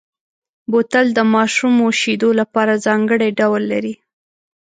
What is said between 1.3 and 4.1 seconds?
ماشومو شیدو لپاره ځانګړی ډول لري.